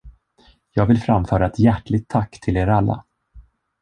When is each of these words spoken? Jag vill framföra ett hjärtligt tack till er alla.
Jag 0.71 0.85
vill 0.85 1.01
framföra 1.01 1.45
ett 1.47 1.59
hjärtligt 1.59 2.09
tack 2.09 2.39
till 2.39 2.57
er 2.57 2.67
alla. 2.67 3.03